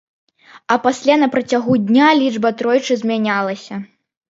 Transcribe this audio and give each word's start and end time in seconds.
А 0.75 0.77
пасля 0.85 1.17
на 1.25 1.27
працягу 1.35 1.77
дня 1.89 2.09
лічба 2.23 2.53
тройчы 2.63 2.93
змянялася. 3.05 3.75